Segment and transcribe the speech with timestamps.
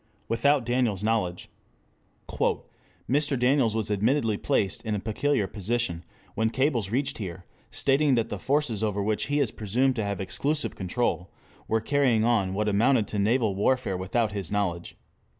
[0.29, 1.47] WITHOUT DANIELS' KNOWLEDGE
[3.07, 3.37] "Mr.
[3.39, 8.39] Daniels was admittedly placed in a peculiar position when cables reached here stating that the
[8.39, 11.29] forces over which he is presumed to have exclusive control
[11.67, 14.97] were carrying on what amounted to naval warfare without his knowledge.